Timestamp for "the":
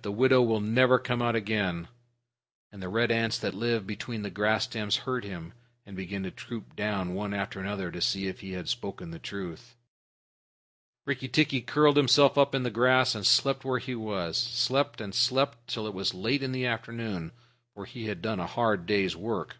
0.00-0.10, 2.82-2.88, 4.22-4.30, 9.10-9.18, 12.62-12.70, 16.52-16.64